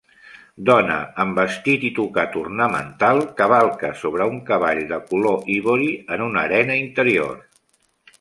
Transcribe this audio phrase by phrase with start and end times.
[0.67, 6.43] Dona amb vestit i tocat ornamental cavalca sobre un cavall de color ivori en una
[6.47, 7.37] arena interior